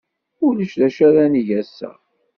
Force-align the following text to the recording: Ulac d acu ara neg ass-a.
Ulac 0.45 0.71
d 0.79 0.81
acu 0.87 1.01
ara 1.07 1.25
neg 1.33 1.49
ass-a. 1.61 1.91